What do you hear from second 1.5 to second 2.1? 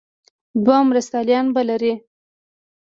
به لري.